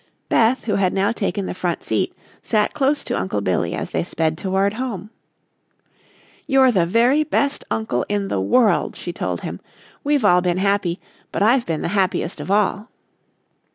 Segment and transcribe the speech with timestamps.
[0.29, 4.03] Beth, who had now taken the front seat, sat close to Uncle Billy as they
[4.03, 5.11] sped toward home.
[6.47, 9.59] "You're the very best uncle in the world," she told him.
[10.03, 10.99] "We've all been happy,
[11.31, 12.89] but I've been the happiest of all."